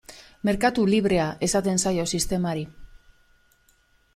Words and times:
Merkatu 0.47 0.85
librea 0.93 1.27
esaten 1.49 1.81
zaio 1.83 2.07
sistemari. 2.15 2.67